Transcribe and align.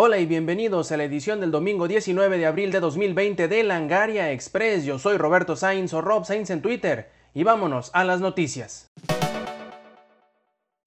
Hola 0.00 0.18
y 0.18 0.26
bienvenidos 0.26 0.92
a 0.92 0.96
la 0.96 1.02
edición 1.02 1.40
del 1.40 1.50
domingo 1.50 1.88
19 1.88 2.38
de 2.38 2.46
abril 2.46 2.70
de 2.70 2.78
2020 2.78 3.48
de 3.48 3.64
Langaria 3.64 4.30
Express. 4.30 4.84
Yo 4.84 5.00
soy 5.00 5.16
Roberto 5.16 5.56
Sainz 5.56 5.92
o 5.92 6.00
Rob 6.00 6.24
Sainz 6.24 6.50
en 6.50 6.62
Twitter 6.62 7.10
y 7.34 7.42
vámonos 7.42 7.90
a 7.94 8.04
las 8.04 8.20
noticias. 8.20 8.86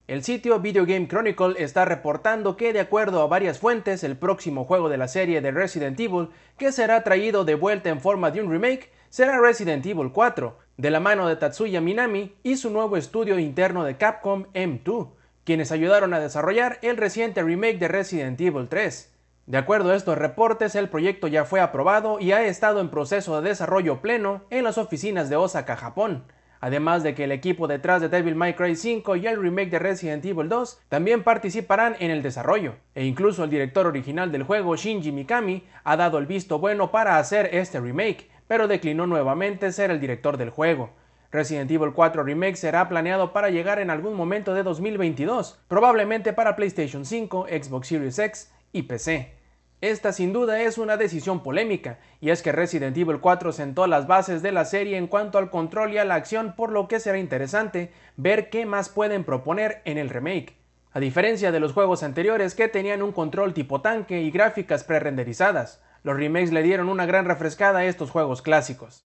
El 0.06 0.24
sitio 0.24 0.60
Video 0.60 0.86
Game 0.86 1.08
Chronicle 1.08 1.62
está 1.62 1.84
reportando 1.84 2.56
que 2.56 2.72
de 2.72 2.80
acuerdo 2.80 3.22
a 3.22 3.26
varias 3.26 3.58
fuentes, 3.58 4.02
el 4.02 4.16
próximo 4.16 4.64
juego 4.64 4.88
de 4.88 4.96
la 4.96 5.08
serie 5.08 5.40
de 5.40 5.50
Resident 5.50 6.00
Evil 6.00 6.30
que 6.58 6.72
será 6.72 7.04
traído 7.04 7.44
de 7.44 7.54
vuelta 7.54 7.90
en 7.90 8.00
forma 8.00 8.30
de 8.30 8.40
un 8.40 8.50
remake 8.50 8.90
será 9.12 9.38
Resident 9.38 9.84
Evil 9.84 10.10
4, 10.10 10.58
de 10.78 10.90
la 10.90 10.98
mano 10.98 11.28
de 11.28 11.36
Tatsuya 11.36 11.82
Minami 11.82 12.34
y 12.42 12.56
su 12.56 12.70
nuevo 12.70 12.96
estudio 12.96 13.38
interno 13.38 13.84
de 13.84 13.98
Capcom 13.98 14.46
M2 14.54 15.10
quienes 15.44 15.70
ayudaron 15.72 16.14
a 16.14 16.20
desarrollar 16.20 16.78
el 16.82 16.96
reciente 16.96 17.42
remake 17.42 17.78
de 17.78 17.88
Resident 17.88 18.40
Evil 18.40 18.68
3. 18.68 19.12
De 19.46 19.58
acuerdo 19.58 19.90
a 19.90 19.96
estos 19.96 20.16
reportes, 20.16 20.74
el 20.76 20.88
proyecto 20.88 21.26
ya 21.26 21.44
fue 21.44 21.60
aprobado 21.60 22.20
y 22.20 22.32
ha 22.32 22.46
estado 22.46 22.80
en 22.80 22.90
proceso 22.90 23.40
de 23.40 23.50
desarrollo 23.50 24.00
pleno 24.00 24.42
en 24.50 24.64
las 24.64 24.78
oficinas 24.78 25.28
de 25.28 25.36
Osaka, 25.36 25.76
Japón. 25.76 26.24
Además 26.60 27.02
de 27.02 27.16
que 27.16 27.24
el 27.24 27.32
equipo 27.32 27.66
detrás 27.66 28.00
de 28.00 28.08
Devil 28.08 28.36
May 28.36 28.54
Cry 28.54 28.76
5 28.76 29.16
y 29.16 29.26
el 29.26 29.42
remake 29.42 29.70
de 29.70 29.80
Resident 29.80 30.24
Evil 30.24 30.48
2 30.48 30.82
también 30.88 31.24
participarán 31.24 31.96
en 31.98 32.12
el 32.12 32.22
desarrollo, 32.22 32.76
e 32.94 33.04
incluso 33.04 33.42
el 33.42 33.50
director 33.50 33.84
original 33.88 34.30
del 34.30 34.44
juego, 34.44 34.76
Shinji 34.76 35.10
Mikami, 35.10 35.64
ha 35.82 35.96
dado 35.96 36.18
el 36.18 36.26
visto 36.26 36.60
bueno 36.60 36.92
para 36.92 37.18
hacer 37.18 37.50
este 37.52 37.80
remake, 37.80 38.30
pero 38.52 38.68
declinó 38.68 39.06
nuevamente 39.06 39.72
ser 39.72 39.90
el 39.90 39.98
director 39.98 40.36
del 40.36 40.50
juego. 40.50 40.90
Resident 41.30 41.70
Evil 41.70 41.94
4 41.94 42.22
Remake 42.22 42.56
será 42.56 42.86
planeado 42.86 43.32
para 43.32 43.48
llegar 43.48 43.78
en 43.78 43.88
algún 43.88 44.12
momento 44.12 44.52
de 44.52 44.62
2022, 44.62 45.58
probablemente 45.68 46.34
para 46.34 46.54
PlayStation 46.54 47.06
5, 47.06 47.46
Xbox 47.48 47.88
Series 47.88 48.18
X 48.18 48.52
y 48.70 48.82
PC. 48.82 49.32
Esta 49.80 50.12
sin 50.12 50.34
duda 50.34 50.60
es 50.60 50.76
una 50.76 50.98
decisión 50.98 51.42
polémica, 51.42 51.98
y 52.20 52.28
es 52.28 52.42
que 52.42 52.52
Resident 52.52 52.94
Evil 52.94 53.20
4 53.20 53.52
sentó 53.52 53.86
las 53.86 54.06
bases 54.06 54.42
de 54.42 54.52
la 54.52 54.66
serie 54.66 54.98
en 54.98 55.06
cuanto 55.06 55.38
al 55.38 55.48
control 55.48 55.94
y 55.94 55.96
a 55.96 56.04
la 56.04 56.16
acción, 56.16 56.52
por 56.54 56.72
lo 56.72 56.88
que 56.88 57.00
será 57.00 57.16
interesante 57.16 57.90
ver 58.18 58.50
qué 58.50 58.66
más 58.66 58.90
pueden 58.90 59.24
proponer 59.24 59.80
en 59.86 59.96
el 59.96 60.10
remake. 60.10 60.56
A 60.92 61.00
diferencia 61.00 61.52
de 61.52 61.60
los 61.60 61.72
juegos 61.72 62.02
anteriores 62.02 62.54
que 62.54 62.68
tenían 62.68 63.00
un 63.00 63.12
control 63.12 63.54
tipo 63.54 63.80
tanque 63.80 64.20
y 64.20 64.30
gráficas 64.30 64.84
pre-renderizadas, 64.84 65.80
los 66.02 66.16
remakes 66.16 66.52
le 66.52 66.62
dieron 66.62 66.88
una 66.88 67.06
gran 67.06 67.24
refrescada 67.24 67.80
a 67.80 67.84
estos 67.84 68.10
juegos 68.10 68.42
clásicos. 68.42 69.06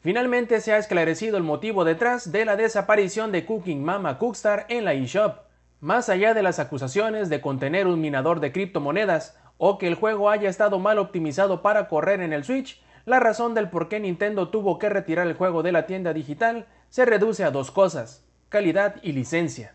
Finalmente 0.00 0.60
se 0.60 0.72
ha 0.72 0.78
esclarecido 0.78 1.38
el 1.38 1.42
motivo 1.42 1.84
detrás 1.84 2.30
de 2.30 2.44
la 2.44 2.56
desaparición 2.56 3.32
de 3.32 3.46
Cooking 3.46 3.82
Mama 3.82 4.18
Cookstar 4.18 4.66
en 4.68 4.84
la 4.84 4.92
eShop. 4.92 5.38
Más 5.80 6.08
allá 6.08 6.34
de 6.34 6.42
las 6.42 6.58
acusaciones 6.58 7.30
de 7.30 7.40
contener 7.40 7.86
un 7.86 8.00
minador 8.00 8.40
de 8.40 8.52
criptomonedas 8.52 9.38
o 9.56 9.78
que 9.78 9.86
el 9.86 9.94
juego 9.94 10.28
haya 10.28 10.50
estado 10.50 10.78
mal 10.78 10.98
optimizado 10.98 11.62
para 11.62 11.88
correr 11.88 12.20
en 12.20 12.32
el 12.32 12.44
Switch, 12.44 12.82
la 13.06 13.20
razón 13.20 13.54
del 13.54 13.70
por 13.70 13.88
qué 13.88 14.00
Nintendo 14.00 14.48
tuvo 14.48 14.78
que 14.78 14.88
retirar 14.88 15.26
el 15.26 15.34
juego 15.34 15.62
de 15.62 15.72
la 15.72 15.86
tienda 15.86 16.12
digital 16.12 16.66
se 16.90 17.04
reduce 17.04 17.44
a 17.44 17.50
dos 17.50 17.70
cosas, 17.70 18.24
calidad 18.48 18.96
y 19.02 19.12
licencia. 19.12 19.74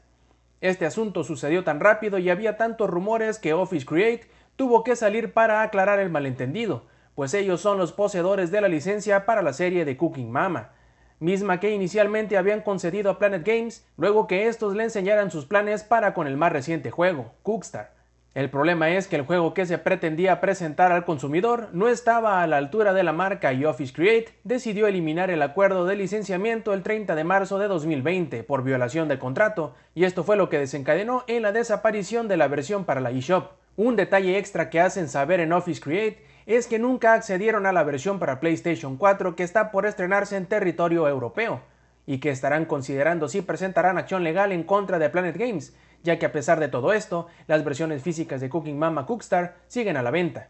Este 0.61 0.86
asunto 0.86 1.23
sucedió 1.23 1.64
tan 1.64 1.80
rápido 1.80 2.17
y 2.17 2.30
había 2.30 2.58
tantos 2.58 2.89
rumores 2.89 3.39
que 3.39 3.53
Office 3.53 3.86
Create 3.86 4.30
tuvo 4.59 4.83
que 4.83 4.97
salir 4.97 5.31
para 5.31 5.61
aclarar 5.61 5.99
el 5.99 6.09
malentendido, 6.09 6.83
pues 7.15 7.33
ellos 7.33 7.61
son 7.61 7.77
los 7.77 7.93
poseedores 7.93 8.52
de 8.52 8.59
la 8.59 8.67
licencia 8.67 9.25
para 9.25 9.41
la 9.41 9.53
serie 9.53 9.85
de 9.85 9.95
Cooking 9.95 10.29
Mama, 10.29 10.71
misma 11.21 11.61
que 11.61 11.71
inicialmente 11.71 12.35
habían 12.35 12.59
concedido 12.59 13.09
a 13.09 13.19
Planet 13.19 13.47
Games 13.47 13.87
luego 13.95 14.27
que 14.27 14.49
estos 14.49 14.75
le 14.75 14.83
enseñaran 14.83 15.31
sus 15.31 15.45
planes 15.45 15.83
para 15.83 16.13
con 16.13 16.27
el 16.27 16.35
más 16.35 16.52
reciente 16.52 16.91
juego, 16.91 17.31
Cookstar. 17.41 17.93
El 18.35 18.49
problema 18.49 18.89
es 18.89 19.07
que 19.07 19.15
el 19.15 19.25
juego 19.25 19.53
que 19.53 19.65
se 19.65 19.77
pretendía 19.77 20.42
presentar 20.42 20.92
al 20.92 21.05
consumidor 21.05 21.69
no 21.71 21.87
estaba 21.87 22.43
a 22.43 22.48
la 22.48 22.58
altura 22.58 22.92
de 22.92 23.03
la 23.03 23.14
marca 23.14 23.53
y 23.53 23.64
Office 23.64 23.93
Create 23.93 24.33
decidió 24.43 24.87
eliminar 24.87 25.30
el 25.30 25.42
acuerdo 25.42 25.86
de 25.86 25.95
licenciamiento 25.95 26.73
el 26.73 26.83
30 26.83 27.15
de 27.15 27.23
marzo 27.23 27.59
de 27.59 27.69
2020 27.69 28.43
por 28.43 28.64
violación 28.64 29.08
del 29.08 29.19
contrato, 29.19 29.73
y 29.95 30.03
esto 30.03 30.25
fue 30.25 30.36
lo 30.36 30.49
que 30.49 30.59
desencadenó 30.59 31.23
en 31.27 31.43
la 31.43 31.53
desaparición 31.53 32.27
de 32.27 32.36
la 32.36 32.49
versión 32.49 32.83
para 32.83 32.99
la 32.99 33.11
eShop. 33.11 33.58
Un 33.80 33.95
detalle 33.95 34.38
extra 34.38 34.70
que 34.70 34.82
hacen 34.82 35.08
saber 35.08 35.40
en 35.40 35.54
Office 35.54 35.80
Create 35.80 36.22
es 36.45 36.67
que 36.67 36.80
nunca 36.80 37.14
accedieron 37.14 37.66
a 37.66 37.72
la 37.72 37.86
versión 37.86 38.20
para 38.20 38.42
PlayStation 38.42 38.98
4 38.98 39.38
que 39.38 39.44
está 39.44 39.72
por 39.72 39.86
estrenarse 39.86 40.36
en 40.36 40.48
territorio 40.48 41.08
europeo, 41.08 41.62
y 42.06 42.17
que 42.17 42.30
estarán 42.30 42.66
considerando 42.66 43.30
si 43.30 43.42
presentarán 43.42 43.98
acción 43.98 44.26
legal 44.26 44.52
en 44.52 44.64
contra 44.64 45.00
de 45.00 45.10
Planet 45.10 45.38
Games, 45.38 45.78
ya 46.04 46.20
que 46.20 46.26
a 46.26 46.34
pesar 46.34 46.60
de 46.60 46.67
todo 46.67 46.92
esto, 46.92 47.28
las 47.48 47.64
versiones 47.64 48.04
físicas 48.04 48.42
de 48.42 48.50
Cooking 48.50 48.78
Mama 48.78 49.06
Cookstar 49.06 49.56
siguen 49.67 49.96
a 49.96 50.04
la 50.04 50.11
venta. 50.11 50.50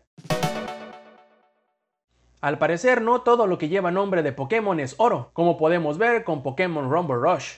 Al 2.41 2.57
parecer 2.57 3.03
no 3.03 3.21
todo 3.21 3.45
lo 3.45 3.59
que 3.59 3.69
lleva 3.69 3.91
nombre 3.91 4.23
de 4.23 4.31
Pokémon 4.31 4.79
es 4.79 4.95
oro, 4.97 5.29
como 5.33 5.55
podemos 5.55 5.99
ver 5.99 6.23
con 6.23 6.41
Pokémon 6.41 6.89
Rumble 6.89 7.17
Rush. 7.17 7.57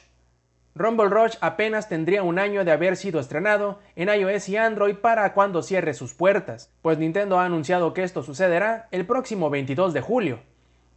Rumble 0.73 1.09
Rush 1.09 1.35
apenas 1.41 1.89
tendría 1.89 2.23
un 2.23 2.39
año 2.39 2.63
de 2.63 2.71
haber 2.71 2.95
sido 2.95 3.19
estrenado 3.19 3.79
en 3.97 4.07
iOS 4.07 4.47
y 4.47 4.55
Android 4.55 4.95
para 4.95 5.33
cuando 5.33 5.63
cierre 5.63 5.93
sus 5.93 6.13
puertas, 6.13 6.71
pues 6.81 6.97
Nintendo 6.97 7.39
ha 7.39 7.45
anunciado 7.45 7.93
que 7.93 8.03
esto 8.03 8.23
sucederá 8.23 8.87
el 8.91 9.05
próximo 9.05 9.49
22 9.49 9.93
de 9.93 9.99
julio. 9.99 10.39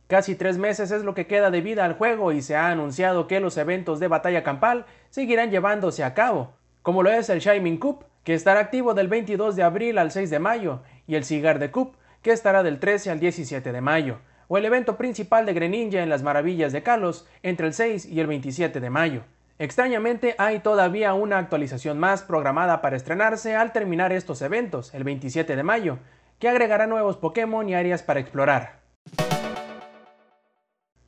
Casi 0.06 0.36
tres 0.36 0.58
meses 0.58 0.92
es 0.92 1.02
lo 1.02 1.14
que 1.14 1.26
queda 1.26 1.50
de 1.50 1.60
vida 1.60 1.84
al 1.84 1.94
juego 1.94 2.30
y 2.30 2.40
se 2.40 2.54
ha 2.54 2.68
anunciado 2.68 3.26
que 3.26 3.40
los 3.40 3.56
eventos 3.56 3.98
de 3.98 4.06
batalla 4.06 4.44
campal 4.44 4.86
seguirán 5.10 5.50
llevándose 5.50 6.04
a 6.04 6.14
cabo, 6.14 6.52
como 6.82 7.02
lo 7.02 7.10
es 7.10 7.28
el 7.28 7.40
Shining 7.40 7.78
Cup, 7.78 8.04
que 8.22 8.34
estará 8.34 8.60
activo 8.60 8.94
del 8.94 9.08
22 9.08 9.56
de 9.56 9.64
abril 9.64 9.98
al 9.98 10.12
6 10.12 10.30
de 10.30 10.38
mayo, 10.38 10.82
y 11.08 11.16
el 11.16 11.24
Cigar 11.24 11.58
de 11.58 11.72
Cup, 11.72 11.96
que 12.22 12.30
estará 12.30 12.62
del 12.62 12.78
13 12.78 13.10
al 13.10 13.18
17 13.18 13.72
de 13.72 13.80
mayo, 13.80 14.18
o 14.46 14.56
el 14.56 14.66
evento 14.66 14.96
principal 14.96 15.46
de 15.46 15.52
Greninja 15.52 16.00
en 16.02 16.10
las 16.10 16.22
Maravillas 16.22 16.72
de 16.72 16.84
Kalos 16.84 17.26
entre 17.42 17.66
el 17.66 17.74
6 17.74 18.06
y 18.06 18.20
el 18.20 18.28
27 18.28 18.78
de 18.78 18.90
mayo. 18.90 19.24
Extrañamente 19.58 20.34
hay 20.38 20.58
todavía 20.58 21.14
una 21.14 21.38
actualización 21.38 21.98
más 21.98 22.22
programada 22.22 22.80
para 22.80 22.96
estrenarse 22.96 23.54
al 23.54 23.72
terminar 23.72 24.12
estos 24.12 24.42
eventos, 24.42 24.92
el 24.94 25.04
27 25.04 25.54
de 25.54 25.62
mayo, 25.62 25.98
que 26.40 26.48
agregará 26.48 26.88
nuevos 26.88 27.16
Pokémon 27.16 27.68
y 27.68 27.74
áreas 27.74 28.02
para 28.02 28.18
explorar. 28.18 28.80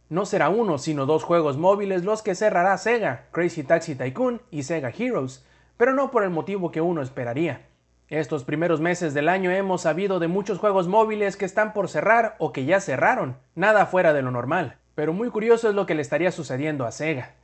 No 0.09 0.25
será 0.27 0.49
uno, 0.49 0.79
sino 0.79 1.07
dos 1.07 1.25
juegos 1.25 1.57
móviles 1.57 2.05
los 2.05 2.23
que 2.23 2.37
cerrará 2.37 2.79
Sega, 2.79 3.25
Crazy 3.33 3.65
Taxi 3.65 3.97
Tycoon 3.97 4.41
y 4.53 4.63
Sega 4.63 4.93
Heroes, 4.97 5.45
pero 5.77 5.93
no 5.93 6.13
por 6.13 6.23
el 6.23 6.31
motivo 6.31 6.71
que 6.71 6.81
uno 6.81 7.03
esperaría. 7.03 7.67
Estos 8.09 8.45
primeros 8.45 8.81
meses 8.81 9.15
del 9.15 9.29
año 9.29 9.51
hemos 9.51 9.83
sabido 9.83 10.21
de 10.21 10.29
muchos 10.29 10.61
juegos 10.61 10.87
móviles 10.87 11.37
que 11.37 11.45
están 11.45 11.73
por 11.73 11.89
cerrar 11.89 12.37
o 12.39 12.53
que 12.53 12.65
ya 12.65 12.79
cerraron, 12.79 13.37
nada 13.57 13.87
fuera 13.87 14.13
de 14.13 14.23
lo 14.23 14.31
normal, 14.31 14.77
pero 14.95 15.13
muy 15.13 15.31
curioso 15.31 15.69
es 15.69 15.75
lo 15.75 15.87
que 15.87 15.97
le 15.97 16.03
estaría 16.03 16.31
sucediendo 16.31 16.87
a 16.87 16.93
Sega. 16.93 17.35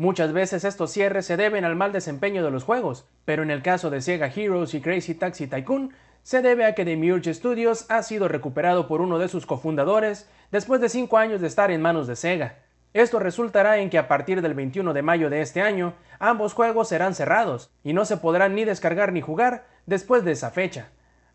Muchas 0.00 0.32
veces 0.32 0.64
estos 0.64 0.92
cierres 0.92 1.26
se 1.26 1.36
deben 1.36 1.66
al 1.66 1.76
mal 1.76 1.92
desempeño 1.92 2.42
de 2.42 2.50
los 2.50 2.64
juegos, 2.64 3.04
pero 3.26 3.42
en 3.42 3.50
el 3.50 3.60
caso 3.60 3.90
de 3.90 4.00
Sega 4.00 4.32
Heroes 4.34 4.72
y 4.72 4.80
Crazy 4.80 5.14
Taxi 5.14 5.46
Tycoon, 5.46 5.92
se 6.22 6.40
debe 6.40 6.64
a 6.64 6.74
que 6.74 6.86
Demiurge 6.86 7.34
Studios 7.34 7.84
ha 7.90 8.02
sido 8.02 8.26
recuperado 8.26 8.88
por 8.88 9.02
uno 9.02 9.18
de 9.18 9.28
sus 9.28 9.44
cofundadores 9.44 10.26
después 10.50 10.80
de 10.80 10.88
5 10.88 11.18
años 11.18 11.42
de 11.42 11.48
estar 11.48 11.70
en 11.70 11.82
manos 11.82 12.06
de 12.06 12.16
Sega. 12.16 12.60
Esto 12.94 13.18
resultará 13.18 13.76
en 13.76 13.90
que 13.90 13.98
a 13.98 14.08
partir 14.08 14.40
del 14.40 14.54
21 14.54 14.94
de 14.94 15.02
mayo 15.02 15.28
de 15.28 15.42
este 15.42 15.60
año, 15.60 15.92
ambos 16.18 16.54
juegos 16.54 16.88
serán 16.88 17.14
cerrados 17.14 17.70
y 17.84 17.92
no 17.92 18.06
se 18.06 18.16
podrán 18.16 18.54
ni 18.54 18.64
descargar 18.64 19.12
ni 19.12 19.20
jugar 19.20 19.66
después 19.84 20.24
de 20.24 20.32
esa 20.32 20.50
fecha. 20.50 20.88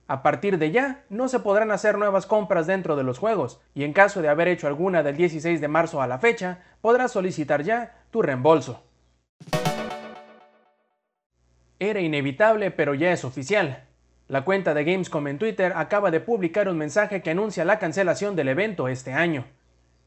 A 0.08 0.22
partir 0.22 0.60
de 0.60 0.70
ya, 0.70 1.04
no 1.10 1.28
se 1.28 1.40
podrán 1.40 1.72
hacer 1.72 1.98
nuevas 1.98 2.28
compras 2.28 2.68
dentro 2.68 2.96
de 2.96 3.02
los 3.02 3.18
juegos, 3.18 3.60
y 3.74 3.84
en 3.84 3.94
caso 3.94 4.22
de 4.22 4.30
haber 4.30 4.48
hecho 4.48 4.68
alguna 4.68 5.02
del 5.02 5.18
16 5.18 5.60
de 5.60 5.68
marzo 5.68 6.00
a 6.00 6.06
la 6.06 6.20
fecha, 6.20 6.60
podrás 6.82 7.12
solicitar 7.12 7.64
ya 7.64 8.05
tu 8.16 8.22
reembolso. 8.22 8.82
Era 11.80 12.00
inevitable, 12.00 12.72
pero 12.72 12.94
ya 12.94 13.12
es 13.12 13.26
oficial. 13.26 13.84
La 14.30 14.46
cuenta 14.46 14.74
de 14.74 14.86
Gamescom 14.86 15.28
en 15.28 15.38
Twitter 15.38 15.74
acaba 15.76 16.12
de 16.12 16.22
publicar 16.22 16.70
un 16.70 16.78
mensaje 16.78 17.22
que 17.22 17.32
anuncia 17.32 17.66
la 17.66 17.78
cancelación 17.78 18.38
del 18.38 18.48
evento 18.48 18.88
este 18.88 19.12
año. 19.12 19.44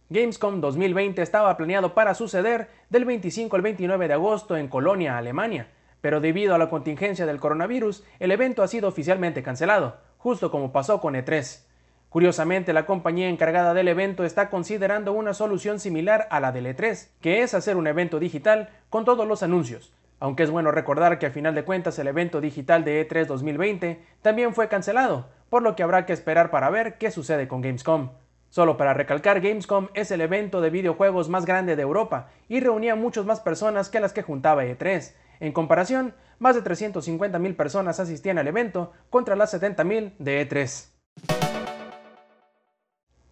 Gamescom 0.08 0.62
2020 0.62 1.20
estaba 1.20 1.54
planeado 1.58 1.92
para 1.92 2.14
suceder 2.14 2.70
del 2.88 3.04
25 3.04 3.54
al 3.56 3.60
29 3.60 4.08
de 4.08 4.14
agosto 4.14 4.56
en 4.56 4.68
Colonia, 4.68 5.18
Alemania, 5.18 5.68
pero 6.00 6.22
debido 6.22 6.54
a 6.54 6.58
la 6.58 6.70
contingencia 6.70 7.26
del 7.26 7.40
coronavirus, 7.40 8.04
el 8.20 8.30
evento 8.30 8.62
ha 8.62 8.68
sido 8.68 8.88
oficialmente 8.88 9.42
cancelado, 9.42 9.98
justo 10.16 10.50
como 10.50 10.72
pasó 10.72 11.02
con 11.02 11.12
E3. 11.12 11.67
Curiosamente, 12.10 12.72
la 12.72 12.86
compañía 12.86 13.28
encargada 13.28 13.74
del 13.74 13.88
evento 13.88 14.24
está 14.24 14.48
considerando 14.48 15.12
una 15.12 15.34
solución 15.34 15.78
similar 15.78 16.26
a 16.30 16.40
la 16.40 16.52
del 16.52 16.66
E3, 16.66 17.08
que 17.20 17.42
es 17.42 17.52
hacer 17.52 17.76
un 17.76 17.86
evento 17.86 18.18
digital 18.18 18.70
con 18.88 19.04
todos 19.04 19.26
los 19.28 19.42
anuncios, 19.42 19.92
aunque 20.18 20.42
es 20.42 20.50
bueno 20.50 20.70
recordar 20.70 21.18
que 21.18 21.26
a 21.26 21.30
final 21.30 21.54
de 21.54 21.64
cuentas 21.64 21.98
el 21.98 22.08
evento 22.08 22.40
digital 22.40 22.82
de 22.82 23.06
E3 23.06 23.26
2020 23.26 24.00
también 24.22 24.54
fue 24.54 24.68
cancelado, 24.68 25.28
por 25.50 25.62
lo 25.62 25.76
que 25.76 25.82
habrá 25.82 26.06
que 26.06 26.14
esperar 26.14 26.50
para 26.50 26.70
ver 26.70 26.96
qué 26.96 27.10
sucede 27.10 27.46
con 27.46 27.60
Gamescom. 27.60 28.10
Solo 28.48 28.78
para 28.78 28.94
recalcar, 28.94 29.42
Gamescom 29.42 29.88
es 29.92 30.10
el 30.10 30.22
evento 30.22 30.62
de 30.62 30.70
videojuegos 30.70 31.28
más 31.28 31.44
grande 31.44 31.76
de 31.76 31.82
Europa 31.82 32.30
y 32.48 32.60
reunía 32.60 32.94
muchas 32.94 33.26
más 33.26 33.40
personas 33.40 33.90
que 33.90 34.00
las 34.00 34.14
que 34.14 34.22
juntaba 34.22 34.64
E3. 34.64 35.12
En 35.40 35.52
comparación, 35.52 36.14
más 36.38 36.54
de 36.54 36.64
350.000 36.64 37.54
personas 37.54 38.00
asistían 38.00 38.38
al 38.38 38.48
evento 38.48 38.92
contra 39.10 39.36
las 39.36 39.52
70.000 39.52 40.14
de 40.18 40.48
E3. 40.48 40.97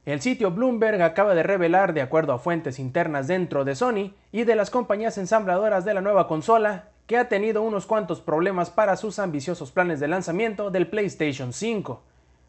El 0.07 0.21
sitio 0.21 0.53
Bloomberg 0.53 1.03
acaba 1.03 1.35
de 1.35 1.43
revelar, 1.43 1.93
de 1.93 2.01
acuerdo 2.01 2.33
a 2.33 2.39
fuentes 2.39 2.79
internas 2.79 3.27
dentro 3.27 3.65
de 3.65 3.75
Sony 3.75 4.15
y 4.31 4.45
de 4.45 4.55
las 4.55 4.71
compañías 4.71 5.19
ensambladoras 5.19 5.85
de 5.85 5.95
la 5.95 6.01
nueva 6.01 6.29
consola, 6.29 6.91
que 7.09 7.19
ha 7.19 7.29
tenido 7.29 7.61
unos 7.63 7.87
cuantos 7.87 8.21
problemas 8.21 8.71
para 8.71 8.97
sus 8.97 9.19
ambiciosos 9.19 9.73
planes 9.73 9.99
de 9.99 10.07
lanzamiento 10.07 10.71
del 10.71 10.87
PlayStation 10.87 11.53
5. 11.53 12.03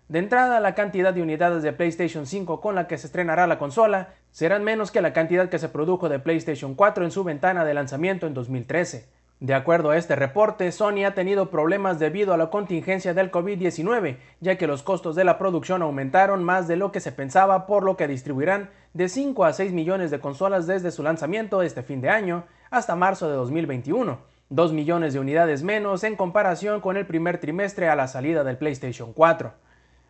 De 0.08 0.20
entrada, 0.20 0.60
la 0.60 0.76
cantidad 0.76 1.16
de 1.16 1.24
unidades 1.24 1.64
de 1.64 1.74
PlayStation 1.74 2.28
5 2.28 2.62
con 2.62 2.76
la 2.76 2.86
que 2.88 3.00
se 3.00 3.08
estrenará 3.08 3.48
la 3.48 3.58
consola 3.58 4.10
serán 4.30 4.64
menos 4.64 4.92
que 4.92 5.02
la 5.02 5.12
cantidad 5.12 5.50
que 5.50 5.58
se 5.58 5.70
produjo 5.70 6.10
de 6.10 6.20
PlayStation 6.20 6.76
4 6.76 7.06
en 7.06 7.12
su 7.12 7.24
ventana 7.24 7.66
de 7.66 7.74
lanzamiento 7.74 8.28
en 8.28 8.36
2013. 8.36 9.10
De 9.40 9.54
acuerdo 9.54 9.92
a 9.92 9.98
este 9.98 10.16
reporte, 10.16 10.72
Sony 10.72 11.06
ha 11.06 11.14
tenido 11.14 11.52
problemas 11.52 12.00
debido 12.00 12.34
a 12.34 12.38
la 12.38 12.50
contingencia 12.50 13.14
del 13.14 13.30
COVID-19, 13.30 14.18
ya 14.40 14.58
que 14.58 14.66
los 14.66 14.82
costos 14.82 15.16
de 15.16 15.24
la 15.24 15.38
producción 15.38 15.84
aumentaron 15.84 16.44
más 16.44 16.68
de 16.68 16.76
lo 16.76 16.92
que 16.92 17.00
se 17.00 17.12
pensaba, 17.12 17.68
por 17.68 17.84
lo 17.84 17.98
que 17.98 18.08
distribuirán 18.08 18.72
de 18.94 19.10
5 19.10 19.46
a 19.46 19.54
6 19.54 19.74
millones 19.74 20.10
de 20.10 20.20
consolas 20.20 20.66
desde 20.66 20.90
su 20.90 21.04
lanzamiento 21.04 21.62
este 21.62 21.84
fin 21.84 22.02
de 22.02 22.10
año 22.10 22.46
hasta 22.72 22.96
marzo 22.96 23.30
de 23.30 23.36
2021, 23.36 24.18
2 24.50 24.74
millones 24.74 25.14
de 25.14 25.20
unidades 25.20 25.62
menos 25.62 26.04
en 26.04 26.16
comparación 26.16 26.82
con 26.82 26.98
el 26.98 27.06
primer 27.06 27.38
trimestre 27.38 27.90
a 27.90 27.96
la 27.96 28.08
salida 28.08 28.44
del 28.44 28.58
PlayStation 28.58 29.14
4. 29.14 29.54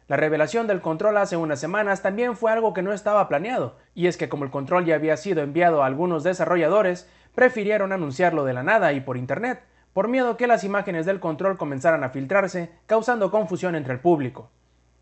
La 0.07 0.15
revelación 0.15 0.68
del 0.68 0.80
control 0.80 1.18
hace 1.18 1.35
unas 1.35 1.59
semanas 1.59 2.01
también 2.01 2.38
fue 2.38 2.53
algo 2.53 2.73
que 2.73 2.81
no 2.81 2.94
estaba 2.94 3.27
planeado, 3.27 3.75
y 3.94 4.07
es 4.07 4.15
que 4.15 4.30
como 4.30 4.45
el 4.45 4.51
control 4.51 4.85
ya 4.85 4.95
había 4.95 5.18
sido 5.18 5.41
enviado 5.44 5.83
a 5.83 5.85
algunos 5.85 6.23
desarrolladores, 6.23 7.09
prefirieron 7.38 7.94
anunciarlo 7.94 8.45
de 8.45 8.54
la 8.56 8.63
nada 8.63 8.94
y 8.94 9.00
por 9.00 9.16
internet, 9.16 9.62
por 9.94 10.07
miedo 10.07 10.38
que 10.38 10.48
las 10.48 10.63
imágenes 10.63 11.06
del 11.06 11.19
control 11.19 11.56
comenzaran 11.56 12.04
a 12.04 12.10
filtrarse, 12.10 12.72
causando 12.88 13.30
confusión 13.30 13.75
entre 13.75 13.94
el 13.94 14.00
público. 14.00 14.50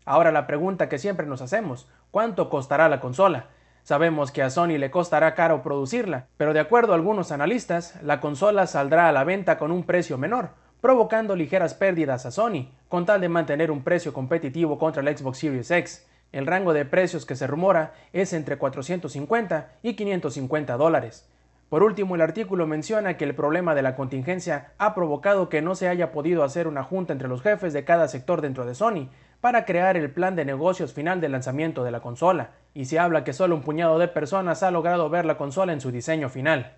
Ahora 0.04 0.30
la 0.32 0.46
pregunta 0.46 0.90
que 0.90 0.98
siempre 0.98 1.24
nos 1.24 1.40
hacemos, 1.40 1.88
¿cuánto 2.10 2.50
costará 2.50 2.90
la 2.90 3.00
consola? 3.00 3.46
Sabemos 3.84 4.32
que 4.32 4.42
a 4.42 4.50
Sony 4.50 4.76
le 4.76 4.90
costará 4.90 5.34
caro 5.34 5.62
producirla, 5.62 6.26
pero 6.36 6.52
de 6.52 6.60
acuerdo 6.60 6.92
a 6.92 6.96
algunos 6.96 7.32
analistas, 7.32 7.98
la 8.02 8.20
consola 8.20 8.66
saldrá 8.66 9.08
a 9.08 9.12
la 9.12 9.24
venta 9.24 9.56
con 9.56 9.72
un 9.72 9.84
precio 9.84 10.18
menor, 10.18 10.50
provocando 10.82 11.36
ligeras 11.36 11.72
pérdidas 11.72 12.26
a 12.26 12.30
Sony, 12.30 12.68
con 12.90 13.06
tal 13.06 13.22
de 13.22 13.30
mantener 13.30 13.70
un 13.70 13.82
precio 13.82 14.12
competitivo 14.12 14.78
contra 14.78 15.00
el 15.00 15.16
Xbox 15.16 15.38
Series 15.38 15.70
X. 15.70 16.06
El 16.32 16.46
rango 16.46 16.74
de 16.74 16.84
precios 16.84 17.24
que 17.24 17.34
se 17.34 17.46
rumora 17.46 17.94
es 18.12 18.34
entre 18.34 18.58
450 18.58 19.70
y 19.82 19.94
550 19.94 20.76
dólares. 20.76 21.30
Por 21.68 21.82
último, 21.82 22.14
el 22.14 22.20
artículo 22.20 22.66
menciona 22.66 23.16
que 23.16 23.24
el 23.24 23.34
problema 23.34 23.74
de 23.74 23.82
la 23.82 23.96
contingencia 23.96 24.72
ha 24.78 24.94
provocado 24.94 25.48
que 25.48 25.62
no 25.62 25.74
se 25.74 25.88
haya 25.88 26.12
podido 26.12 26.44
hacer 26.44 26.68
una 26.68 26.84
junta 26.84 27.12
entre 27.12 27.28
los 27.28 27.42
jefes 27.42 27.72
de 27.72 27.84
cada 27.84 28.06
sector 28.06 28.40
dentro 28.40 28.64
de 28.64 28.76
Sony 28.76 29.08
para 29.40 29.64
crear 29.64 29.96
el 29.96 30.10
plan 30.10 30.36
de 30.36 30.44
negocios 30.44 30.92
final 30.92 31.20
del 31.20 31.32
lanzamiento 31.32 31.82
de 31.82 31.90
la 31.90 32.00
consola, 32.00 32.50
y 32.72 32.84
se 32.84 32.98
habla 33.00 33.24
que 33.24 33.32
solo 33.32 33.56
un 33.56 33.62
puñado 33.62 33.98
de 33.98 34.08
personas 34.08 34.62
ha 34.62 34.70
logrado 34.70 35.10
ver 35.10 35.24
la 35.24 35.36
consola 35.36 35.72
en 35.72 35.80
su 35.80 35.90
diseño 35.90 36.28
final. 36.28 36.76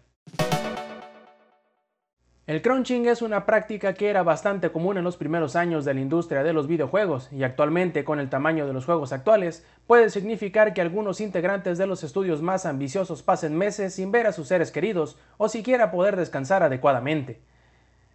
El 2.49 2.63
crunching 2.63 3.05
es 3.05 3.21
una 3.21 3.45
práctica 3.45 3.93
que 3.93 4.09
era 4.09 4.23
bastante 4.23 4.71
común 4.73 4.97
en 4.97 5.05
los 5.05 5.19
primeros 5.19 5.55
años 5.55 5.85
de 5.85 5.93
la 5.93 6.01
industria 6.01 6.43
de 6.43 6.55
los 6.55 6.67
videojuegos 6.67 7.31
y 7.31 7.43
actualmente 7.43 8.05
con 8.05 8.21
el 8.21 8.31
tamaño 8.31 8.67
de 8.67 8.73
los 8.73 8.87
juegos 8.87 9.13
actuales 9.13 9.67
puede 9.87 10.09
significar 10.09 10.73
que 10.73 10.81
algunos 10.81 11.21
integrantes 11.21 11.77
de 11.77 11.87
los 11.87 12.03
estudios 12.05 12.41
más 12.41 12.65
ambiciosos 12.65 13.23
pasen 13.23 13.55
meses 13.55 13.93
sin 13.93 14.13
ver 14.13 14.27
a 14.27 14.33
sus 14.33 14.49
seres 14.49 14.71
queridos 14.71 15.19
o 15.37 15.51
siquiera 15.51 15.91
poder 15.91 16.17
descansar 16.17 16.63
adecuadamente. 16.63 17.39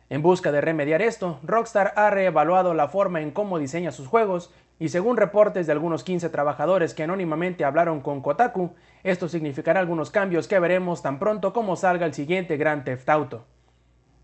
En 0.09 0.23
busca 0.23 0.51
de 0.51 0.61
remediar 0.61 1.03
esto, 1.03 1.39
Rockstar 1.43 1.93
ha 1.95 2.09
reevaluado 2.09 2.73
la 2.73 2.87
forma 2.87 3.21
en 3.21 3.29
cómo 3.29 3.59
diseña 3.59 3.91
sus 3.91 4.07
juegos 4.07 4.51
y 4.79 4.89
según 4.89 5.17
reportes 5.17 5.67
de 5.67 5.73
algunos 5.73 6.03
15 6.03 6.29
trabajadores 6.29 6.95
que 6.95 7.03
anónimamente 7.03 7.65
hablaron 7.65 8.01
con 8.01 8.23
Kotaku, 8.23 8.73
esto 9.03 9.29
significará 9.29 9.79
algunos 9.79 10.09
cambios 10.09 10.47
que 10.47 10.57
veremos 10.57 11.03
tan 11.03 11.19
pronto 11.19 11.53
como 11.53 11.75
salga 11.75 12.07
el 12.07 12.15
siguiente 12.15 12.57
Grand 12.57 12.83
Theft 12.83 13.07
Auto. 13.09 13.45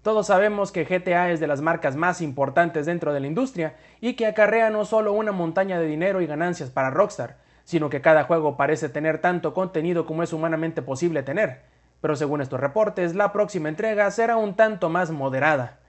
Todos 0.02 0.28
sabemos 0.28 0.72
que 0.72 0.86
GTA 0.86 1.30
es 1.30 1.42
de 1.42 1.48
las 1.48 1.60
marcas 1.60 1.98
más 1.98 2.22
importantes 2.22 2.86
dentro 2.86 3.14
de 3.14 3.20
la 3.20 3.28
industria 3.28 3.76
y 4.00 4.14
que 4.14 4.28
acarrea 4.28 4.70
no 4.70 4.86
solo 4.86 5.12
una 5.12 5.34
montaña 5.34 5.78
de 5.78 5.88
dinero 5.88 6.22
y 6.22 6.26
ganancias 6.26 6.70
para 6.70 6.90
Rockstar, 6.90 7.36
sino 7.66 7.90
que 7.90 8.00
cada 8.00 8.24
juego 8.24 8.56
parece 8.56 8.88
tener 8.88 9.20
tanto 9.20 9.54
contenido 9.54 10.06
como 10.06 10.24
es 10.24 10.32
humanamente 10.32 10.82
posible 10.82 11.22
tener. 11.22 11.64
Pero 12.00 12.16
según 12.16 12.40
estos 12.40 12.62
reportes, 12.62 13.14
la 13.14 13.34
próxima 13.34 13.68
entrega 13.68 14.10
será 14.10 14.38
un 14.38 14.56
tanto 14.56 14.88
más 14.90 15.12
moderada. 15.12 15.80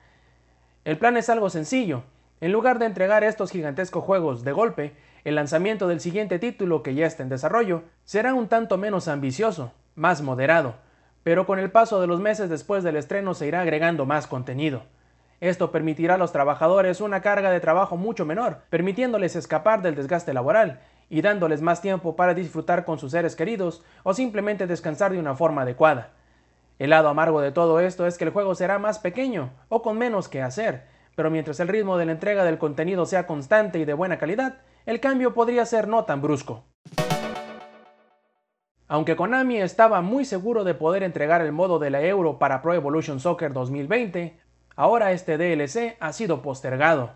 El 0.85 0.99
plan 0.99 1.17
es 1.17 1.31
algo 1.31 1.49
sencillo. 1.49 2.03
En 2.41 2.51
lugar 2.51 2.81
de 2.81 2.87
entregar 2.87 3.23
estos 3.23 3.53
gigantescos 3.53 4.03
juegos 4.03 4.43
de 4.43 4.51
golpe, 4.51 4.93
el 5.23 5.37
lanzamiento 5.37 5.87
del 5.87 6.01
siguiente 6.01 6.41
título 6.41 6.83
que 6.83 6.95
ya 6.95 7.07
está 7.07 7.23
en 7.23 7.29
desarrollo 7.29 7.85
será 8.05 8.35
un 8.35 8.49
tanto 8.49 8.77
menos 8.77 9.07
ambicioso, 9.07 9.73
más 9.95 10.21
moderado, 10.21 10.75
pero 11.23 11.47
con 11.47 11.59
el 11.59 11.71
paso 11.71 12.01
de 12.01 12.07
los 12.07 12.21
meses 12.21 12.49
después 12.49 12.83
del 12.83 12.97
estreno 12.97 13.35
se 13.35 13.47
irá 13.47 13.61
agregando 13.61 14.07
más 14.07 14.27
contenido. 14.27 14.83
Esto 15.41 15.71
permitirá 15.71 16.15
a 16.15 16.19
los 16.19 16.33
trabajadores 16.33 17.01
una 17.01 17.23
carga 17.23 17.51
de 17.51 17.61
trabajo 17.61 17.97
mucho 17.97 18.27
menor, 18.27 18.59
permitiéndoles 18.69 19.37
escapar 19.37 19.81
del 19.81 19.95
desgaste 19.95 20.35
laboral 20.35 20.81
y 21.09 21.23
dándoles 21.23 21.63
más 21.63 21.81
tiempo 21.81 22.15
para 22.15 22.35
disfrutar 22.35 22.85
con 22.85 22.99
sus 22.99 23.13
seres 23.13 23.37
queridos 23.37 23.83
o 24.03 24.15
simplemente 24.15 24.67
descansar 24.67 25.13
de 25.13 25.19
una 25.19 25.35
forma 25.35 25.63
adecuada. 25.63 26.11
El 26.79 26.91
lado 26.91 27.09
amargo 27.09 27.41
de 27.41 27.53
todo 27.53 27.81
esto 27.81 28.07
es 28.07 28.17
que 28.17 28.25
el 28.25 28.31
juego 28.31 28.55
será 28.55 28.79
más 28.79 28.99
pequeño 28.99 29.51
o 29.69 29.83
con 29.83 29.99
menos 29.99 30.29
que 30.29 30.43
hacer, 30.43 30.85
pero 31.17 31.31
mientras 31.31 31.61
el 31.61 31.69
ritmo 31.69 31.99
de 31.99 32.07
la 32.07 32.13
entrega 32.13 32.45
del 32.45 32.59
contenido 32.59 33.05
sea 33.07 33.27
constante 33.27 33.79
y 33.79 33.85
de 33.85 33.95
buena 33.95 34.19
calidad, 34.19 34.59
el 34.87 35.01
cambio 35.01 35.35
podría 35.35 35.67
ser 35.67 35.89
no 35.89 36.05
tan 36.05 36.23
brusco. 36.23 36.65
Aunque 38.93 39.15
Konami 39.15 39.61
estaba 39.61 40.01
muy 40.01 40.25
seguro 40.25 40.65
de 40.65 40.75
poder 40.75 41.05
entregar 41.05 41.43
el 41.43 41.53
modo 41.53 41.79
de 41.79 41.91
la 41.91 42.03
Euro 42.03 42.41
para 42.41 42.61
Pro 42.61 42.75
Evolution 42.75 43.21
Soccer 43.21 43.53
2020, 43.53 44.37
ahora 44.75 45.13
este 45.13 45.39
DLC 45.39 45.97
ha 46.01 46.13
sido 46.13 46.43
postergado. 46.43 47.13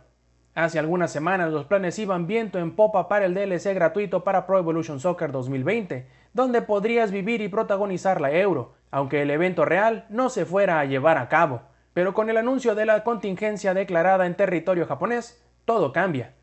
Hace 0.54 0.78
algunas 0.78 1.10
semanas 1.10 1.50
los 1.50 1.64
planes 1.64 1.98
iban 1.98 2.28
viento 2.28 2.60
en 2.60 2.76
popa 2.76 3.08
para 3.08 3.26
el 3.26 3.34
DLC 3.34 3.74
gratuito 3.74 4.22
para 4.22 4.46
Pro 4.46 4.60
Evolution 4.60 5.00
Soccer 5.00 5.32
2020, 5.32 6.06
donde 6.32 6.62
podrías 6.62 7.10
vivir 7.10 7.40
y 7.40 7.48
protagonizar 7.48 8.20
la 8.20 8.30
Euro, 8.30 8.74
aunque 8.92 9.22
el 9.22 9.32
evento 9.32 9.64
real 9.64 10.06
no 10.10 10.30
se 10.30 10.44
fuera 10.44 10.78
a 10.78 10.84
llevar 10.84 11.18
a 11.18 11.28
cabo. 11.28 11.62
Pero 11.92 12.14
con 12.14 12.30
el 12.30 12.36
anuncio 12.36 12.76
de 12.76 12.86
la 12.86 13.02
contingencia 13.02 13.74
declarada 13.74 14.26
en 14.26 14.36
territorio 14.36 14.86
japonés, 14.86 15.44
todo 15.64 15.92
cambia. 15.92 16.34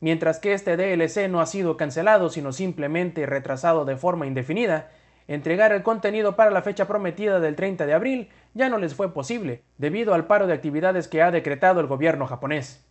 Mientras 0.00 0.38
que 0.38 0.54
este 0.54 0.76
DLC 0.76 1.28
no 1.28 1.40
ha 1.40 1.46
sido 1.46 1.76
cancelado, 1.76 2.30
sino 2.30 2.52
simplemente 2.52 3.26
retrasado 3.26 3.84
de 3.84 3.96
forma 3.96 4.26
indefinida, 4.26 4.90
entregar 5.28 5.72
el 5.72 5.82
contenido 5.82 6.36
para 6.36 6.50
la 6.50 6.62
fecha 6.62 6.86
prometida 6.86 7.38
del 7.38 7.54
30 7.54 7.84
de 7.84 7.92
abril 7.92 8.30
ya 8.54 8.68
no 8.70 8.78
les 8.78 8.94
fue 8.94 9.12
posible, 9.12 9.62
debido 9.76 10.14
al 10.14 10.26
paro 10.26 10.46
de 10.46 10.54
actividades 10.54 11.06
que 11.06 11.22
ha 11.22 11.30
decretado 11.30 11.80
el 11.80 11.86
gobierno 11.86 12.26
japonés. 12.26 12.84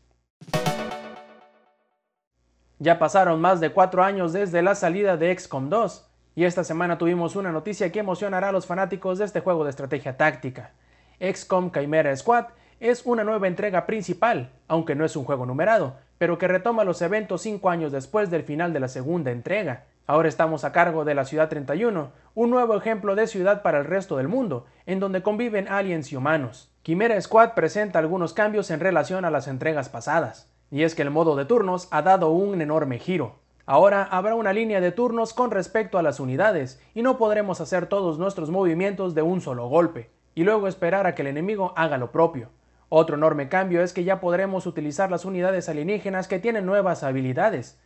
Ya 2.78 3.00
pasaron 3.00 3.42
más 3.42 3.60
de 3.60 3.72
cuatro 3.72 4.04
años 4.04 4.32
desde 4.32 4.62
la 4.62 4.76
salida 4.76 5.18
de 5.18 5.38
XCOM 5.38 5.70
2, 5.70 6.10
y 6.36 6.46
esta 6.46 6.64
semana 6.64 6.98
tuvimos 6.98 7.36
una 7.36 7.52
noticia 7.52 7.92
que 7.92 8.00
emocionará 8.00 8.50
a 8.50 8.52
los 8.54 8.68
fanáticos 8.68 9.18
de 9.18 9.26
este 9.26 9.42
juego 9.42 9.66
de 9.66 9.72
estrategia 9.72 10.16
táctica. 10.16 10.72
XCOM 11.20 11.72
Chimera 11.72 12.16
Squad 12.16 12.46
es 12.80 13.06
una 13.06 13.24
nueva 13.24 13.48
entrega 13.48 13.86
principal, 13.86 14.52
aunque 14.68 14.96
no 14.96 15.04
es 15.04 15.16
un 15.16 15.26
juego 15.26 15.46
numerado, 15.46 15.98
pero 16.18 16.38
que 16.38 16.48
retoma 16.48 16.84
los 16.84 17.02
eventos 17.02 17.42
cinco 17.42 17.70
años 17.70 17.92
después 17.92 18.30
del 18.30 18.44
final 18.44 18.72
de 18.72 18.80
la 18.80 18.88
segunda 18.88 19.32
entrega. 19.32 19.86
Ahora 20.08 20.30
estamos 20.30 20.64
a 20.64 20.72
cargo 20.72 21.06
de 21.06 21.14
la 21.14 21.26
Ciudad 21.26 21.50
31, 21.50 22.12
un 22.36 22.50
nuevo 22.50 22.76
ejemplo 22.76 23.16
de 23.16 23.28
ciudad 23.28 23.62
para 23.62 23.80
el 23.80 23.86
resto 23.86 24.18
del 24.18 24.28
mundo, 24.28 24.66
en 24.86 25.00
donde 25.00 25.22
conviven 25.22 25.68
aliens 25.68 26.12
y 26.12 26.16
humanos. 26.16 26.72
Chimera 26.84 27.20
Squad 27.22 27.54
presenta 27.54 28.00
algunos 28.00 28.34
cambios 28.34 28.72
en 28.72 28.80
relación 28.80 29.26
a 29.26 29.30
las 29.30 29.48
entregas 29.48 29.90
pasadas, 29.90 30.52
y 30.72 30.84
es 30.84 30.96
que 30.96 31.02
el 31.02 31.12
modo 31.12 31.36
de 31.36 31.46
turnos 31.46 31.88
ha 31.92 32.02
dado 32.02 32.32
un 32.32 32.62
enorme 32.62 32.98
giro. 32.98 33.36
Ahora 33.66 34.04
habrá 34.04 34.34
una 34.36 34.52
línea 34.52 34.82
de 34.82 34.92
turnos 34.92 35.34
con 35.34 35.52
respecto 35.52 36.00
a 36.00 36.02
las 36.02 36.20
unidades, 36.20 36.82
y 36.96 37.04
no 37.04 37.18
podremos 37.18 37.62
hacer 37.62 37.86
todos 37.86 38.18
nuestros 38.18 38.50
movimientos 38.50 39.14
de 39.14 39.22
un 39.22 39.42
solo 39.42 39.68
golpe, 39.68 40.10
y 40.34 40.44
luego 40.44 40.68
esperar 40.68 41.06
a 41.06 41.14
que 41.14 41.22
el 41.22 41.28
enemigo 41.28 41.74
haga 41.76 41.98
lo 41.98 42.12
propio. 42.12 42.50
Otro 42.90 43.16
enorme 43.16 43.50
cambio 43.50 43.84
es 43.84 43.94
que 43.94 44.04
ya 44.04 44.20
podremos 44.20 44.66
utilizar 44.66 45.12
las 45.12 45.24
unidades 45.24 45.70
alienígenas 45.70 46.28
que 46.28 46.40
tienen 46.40 46.66
nuevas 46.66 47.04
habilidades. 47.04 47.80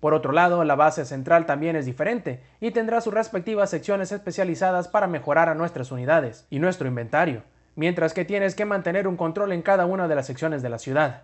Por 0.00 0.14
otro 0.14 0.32
lado, 0.32 0.64
la 0.64 0.74
base 0.74 1.04
central 1.04 1.46
también 1.46 1.76
es 1.76 1.86
diferente 1.86 2.40
y 2.60 2.72
tendrá 2.72 3.00
sus 3.00 3.14
respectivas 3.14 3.70
secciones 3.70 4.10
especializadas 4.10 4.88
para 4.88 5.06
mejorar 5.06 5.48
a 5.48 5.54
nuestras 5.54 5.92
unidades 5.92 6.46
y 6.50 6.58
nuestro 6.58 6.88
inventario, 6.88 7.42
mientras 7.76 8.14
que 8.14 8.24
tienes 8.24 8.56
que 8.56 8.64
mantener 8.64 9.06
un 9.06 9.16
control 9.16 9.52
en 9.52 9.62
cada 9.62 9.86
una 9.86 10.08
de 10.08 10.16
las 10.16 10.26
secciones 10.26 10.60
de 10.60 10.68
la 10.68 10.78
ciudad. 10.78 11.22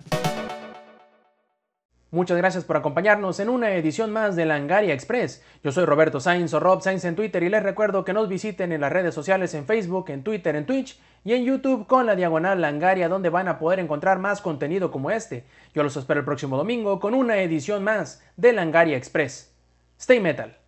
Muchas 2.15 2.37
gracias 2.37 2.63
por 2.63 2.77
acompañarnos 2.77 3.41
en 3.41 3.49
una 3.49 3.75
edición 3.75 4.13
más 4.13 4.37
de 4.37 4.47
Langaria 4.47 4.95
Express. 4.95 5.43
Yo 5.65 5.73
soy 5.73 5.85
Roberto 5.85 6.21
Sainz 6.21 6.55
o 6.55 6.61
Rob 6.61 6.81
Sainz 6.81 7.05
en 7.05 7.17
Twitter 7.17 7.43
y 7.43 7.49
les 7.49 7.61
recuerdo 7.61 8.05
que 8.05 8.13
nos 8.13 8.29
visiten 8.29 8.71
en 8.71 8.83
las 8.83 8.93
redes 8.93 9.17
sociales 9.17 9.53
en 9.55 9.67
Facebook, 9.67 10.11
en 10.11 10.23
Twitter, 10.23 10.55
en 10.55 10.65
Twitch 10.65 10.97
y 11.25 11.33
en 11.33 11.45
YouTube 11.45 11.89
con 11.89 12.07
la 12.07 12.15
diagonal 12.15 12.61
Langaria 12.61 13.09
donde 13.09 13.31
van 13.31 13.49
a 13.49 13.59
poder 13.59 13.81
encontrar 13.81 14.21
más 14.21 14.41
contenido 14.41 14.93
como 14.93 15.11
este. 15.11 15.43
Yo 15.75 15.83
los 15.83 15.97
espero 15.97 16.21
el 16.21 16.25
próximo 16.25 16.57
domingo 16.57 17.01
con 17.01 17.15
una 17.15 17.39
edición 17.39 17.83
más 17.83 18.23
de 18.37 18.53
Langaria 18.53 18.97
Express. 18.97 19.53
Stay 19.99 20.21
Metal. 20.21 20.64